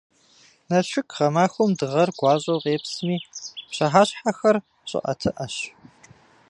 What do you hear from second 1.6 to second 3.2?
дыгъэр гуащӏэу къепсми,